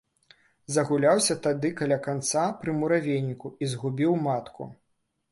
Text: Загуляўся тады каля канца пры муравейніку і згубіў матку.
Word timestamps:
Загуляўся 0.75 1.35
тады 1.47 1.69
каля 1.81 1.97
канца 2.07 2.45
пры 2.63 2.73
муравейніку 2.79 3.51
і 3.65 3.69
згубіў 3.75 4.17
матку. 4.29 4.63